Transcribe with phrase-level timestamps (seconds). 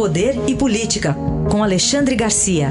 [0.00, 1.10] Poder e Política,
[1.52, 2.68] com Alexandre Garcia.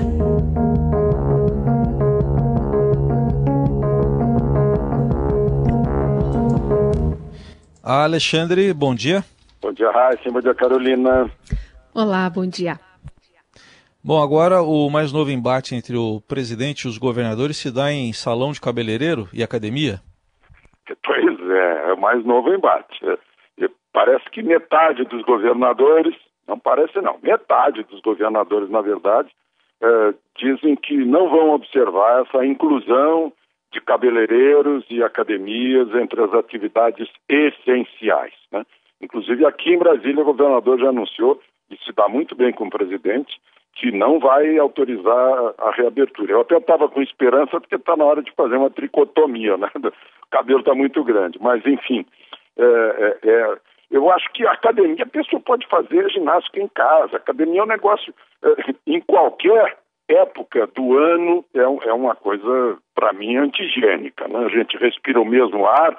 [7.83, 9.23] Alexandre, bom dia.
[9.61, 10.31] Bom dia, Raíssa.
[10.31, 11.29] Bom dia, Carolina.
[11.93, 12.79] Olá, bom dia.
[14.03, 18.11] Bom, agora o mais novo embate entre o presidente e os governadores se dá em
[18.11, 20.01] salão de cabeleireiro e academia?
[21.05, 22.99] Pois é, é o mais novo embate.
[23.93, 26.15] Parece que metade dos governadores,
[26.49, 29.29] não parece não, metade dos governadores, na verdade,
[29.81, 33.31] é, dizem que não vão observar essa inclusão
[33.71, 38.33] de cabeleireiros e academias entre as atividades essenciais.
[38.51, 38.65] Né?
[38.99, 41.39] Inclusive aqui em Brasília o governador já anunciou,
[41.69, 43.39] e se dá muito bem com o presidente,
[43.75, 46.33] que não vai autorizar a reabertura.
[46.33, 49.69] Eu até estava com esperança porque está na hora de fazer uma tricotomia, né?
[50.29, 52.05] O cabelo está muito grande, mas enfim,
[52.55, 53.57] é, é, é,
[53.91, 57.15] eu acho que a academia, a pessoa pode fazer ginástica em casa.
[57.15, 62.77] A academia é um negócio, é, em qualquer época do ano, é, é uma coisa,
[62.93, 64.27] para mim, antigênica.
[64.27, 64.45] Né?
[64.45, 65.97] A gente respira o mesmo ar,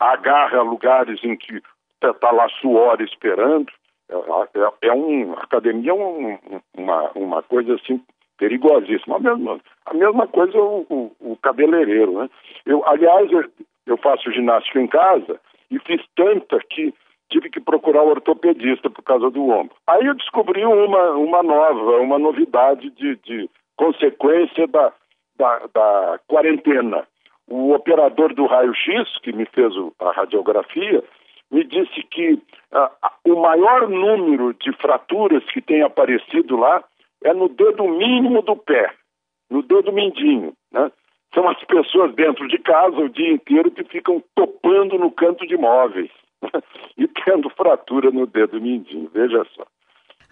[0.00, 1.62] agarra lugares em que
[2.02, 3.72] está lá suor esperando.
[4.10, 6.38] É, é, é um, a academia é um,
[6.76, 8.02] uma, uma coisa assim
[8.36, 9.16] perigosíssima.
[9.16, 12.20] A mesma, a mesma coisa o, o, o cabeleireiro.
[12.20, 12.30] Né?
[12.66, 13.44] Eu, aliás, eu,
[13.86, 16.94] eu faço ginástica em casa e fiz tanta que
[17.30, 19.74] tive que procurar o ortopedista por causa do ombro.
[19.86, 24.92] Aí eu descobri uma, uma nova, uma novidade de, de consequência da,
[25.36, 27.06] da, da quarentena.
[27.48, 31.02] O operador do raio-x, que me fez a radiografia,
[31.50, 32.40] me disse que
[32.72, 32.90] ah,
[33.24, 36.82] o maior número de fraturas que tem aparecido lá
[37.22, 38.92] é no dedo mínimo do pé,
[39.50, 40.52] no dedo mindinho.
[40.72, 40.90] Né?
[41.34, 45.56] São as pessoas dentro de casa o dia inteiro que ficam topando no canto de
[45.56, 46.10] móveis
[46.96, 49.10] e tendo fratura no dedo mindinho.
[49.12, 49.66] Veja só.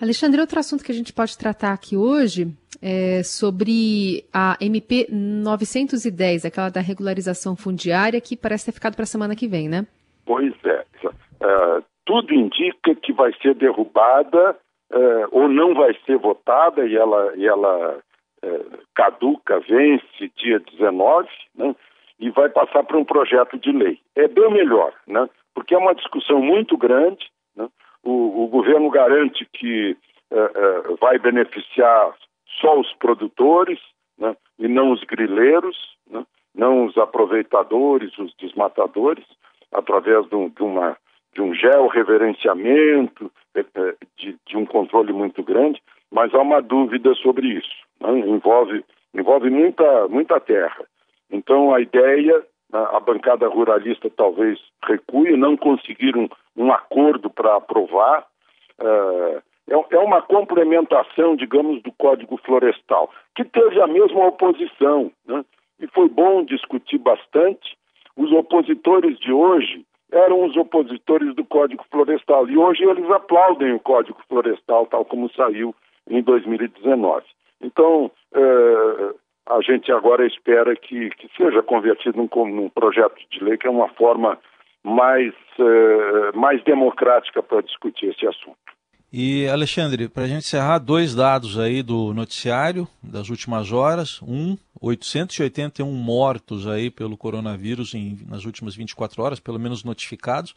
[0.00, 2.46] Alexandre, outro assunto que a gente pode tratar aqui hoje
[2.80, 9.06] é sobre a MP 910, aquela da regularização fundiária, que parece ter ficado para a
[9.06, 9.86] semana que vem, né?
[10.24, 10.84] Pois é.
[11.04, 14.56] Uh, tudo indica que vai ser derrubada
[14.92, 17.98] uh, ou não vai ser votada e ela, e ela
[18.44, 21.74] uh, caduca, vence dia 19, né?
[22.18, 23.98] E vai passar para um projeto de lei.
[24.14, 25.28] É bem melhor, né?
[25.54, 27.28] Porque é uma discussão muito grande.
[27.56, 27.68] Né?
[28.02, 29.96] O, o governo garante que
[30.98, 32.14] vai beneficiar
[32.58, 33.78] só os produtores
[34.18, 34.36] né?
[34.58, 35.76] e não os grileiros,
[36.08, 36.24] né?
[36.54, 39.24] não os aproveitadores, os desmatadores,
[39.72, 40.96] através de, de uma
[41.34, 47.14] de um georreverenciamento, é, é, de, de, um controle muito grande, mas há uma dúvida
[47.14, 47.74] sobre isso.
[48.00, 48.18] Né?
[48.20, 48.84] Envolve,
[49.14, 50.84] envolve muita, muita terra.
[51.30, 52.42] Então, a ideia,
[52.72, 58.26] a bancada ruralista talvez recue, não conseguir um, um acordo para aprovar.
[58.78, 65.10] Uh, é, é uma complementação, digamos, do Código Florestal, que teve a mesma oposição.
[65.26, 65.42] Né?
[65.80, 67.76] E foi bom discutir bastante.
[68.14, 72.48] Os opositores de hoje eram os opositores do Código Florestal.
[72.48, 75.74] E hoje eles aplaudem o Código Florestal tal como saiu
[76.08, 77.24] em 2019.
[77.62, 79.14] Então, eh,
[79.46, 83.70] a gente agora espera que, que seja convertido num, num, projeto de lei que é
[83.70, 84.38] uma forma
[84.84, 88.58] mais, eh, mais democrática para discutir esse assunto.
[89.14, 94.22] E, Alexandre, para a gente encerrar, dois dados aí do noticiário das últimas horas.
[94.22, 100.54] Um, 881 mortos aí pelo coronavírus em, nas últimas 24 horas, pelo menos notificados.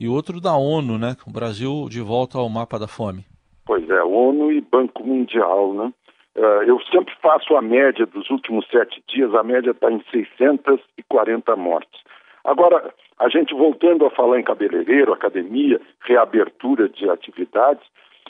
[0.00, 1.16] E outro da ONU, né?
[1.26, 3.26] O Brasil de volta ao mapa da fome.
[3.66, 5.92] Pois é, ONU e Banco Mundial, né?
[6.34, 11.54] Uh, eu sempre faço a média dos últimos sete dias, a média está em 640
[11.56, 12.00] mortes.
[12.42, 12.92] Agora,
[13.22, 17.84] a gente voltando a falar em cabeleireiro, academia, reabertura de atividades,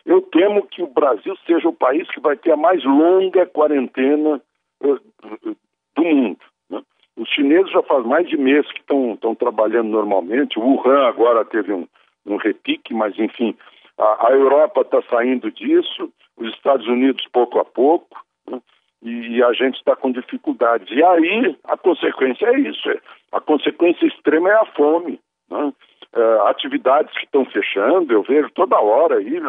[0.05, 4.39] eu temo que o Brasil seja o país que vai ter a mais longa quarentena
[4.83, 5.57] uh,
[5.97, 6.39] do mundo.
[6.69, 6.83] Né?
[7.17, 11.73] Os chineses já faz mais de mês que estão trabalhando normalmente, o Wuhan agora teve
[11.73, 11.89] um,
[12.27, 13.57] um repique, mas enfim,
[13.97, 18.61] a, a Europa está saindo disso, os Estados Unidos pouco a pouco, né?
[19.03, 20.89] E, a gente está com dificuldades.
[20.91, 22.99] E aí a consequência é isso, é,
[23.33, 25.21] a consequência extrema é a fome.
[25.51, 25.73] Né?
[26.15, 29.41] É, atividades que estão fechando, eu vejo toda hora aí,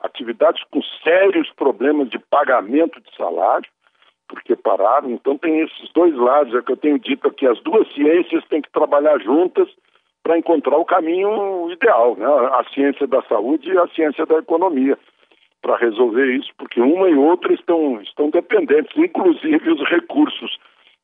[0.00, 3.68] atividades com sérios problemas de pagamento de salário,
[4.28, 5.10] porque pararam.
[5.10, 8.62] Então tem esses dois lados, é que eu tenho dito aqui, as duas ciências têm
[8.62, 9.68] que trabalhar juntas
[10.22, 12.26] para encontrar o caminho ideal, né?
[12.26, 14.98] a ciência da saúde e a ciência da economia
[15.62, 20.58] para resolver isso, porque uma e outra estão, estão dependentes, inclusive os recursos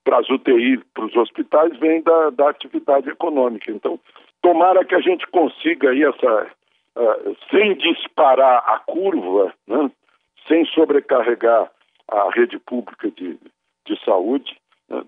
[0.04, 3.70] para as UTI, para os hospitais, vêm da, da atividade econômica.
[3.70, 3.98] Então,
[4.42, 6.50] tomara que a gente consiga aí essa,
[6.96, 9.90] uh, sem disparar a curva, né,
[10.46, 11.70] sem sobrecarregar
[12.08, 13.38] a rede pública de,
[13.86, 14.56] de saúde,
[14.88, 15.02] né,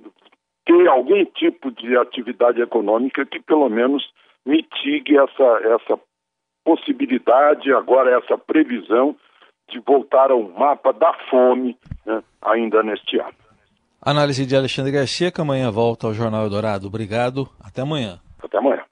[0.64, 4.08] ter algum tipo de atividade econômica que pelo menos
[4.46, 6.00] mitigue essa, essa
[6.64, 9.14] possibilidade, agora essa previsão
[9.74, 11.76] de voltar ao mapa da fome
[12.06, 13.34] né, ainda neste ano.
[14.00, 16.86] Análise de Alexandre Garcia, que amanhã volta ao Jornal Eldorado.
[16.86, 18.20] Obrigado, até amanhã.
[18.40, 18.84] Até amanhã.